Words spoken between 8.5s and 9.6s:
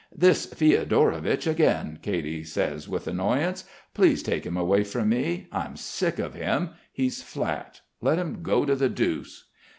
to the deuce."